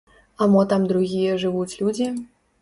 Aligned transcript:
А 0.45 0.47
мо 0.53 0.63
там 0.71 0.87
другія 0.93 1.35
жывуць 1.45 1.77
людзі? 1.83 2.09